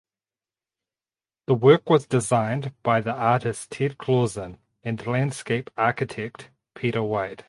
[1.45, 7.39] The work was designed by the artist Ted Clausen and landscape architect Peter White.